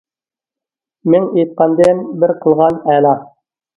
[1.13, 3.17] مىڭ ئېيتقاندىن بىر قىلغان ئەلا.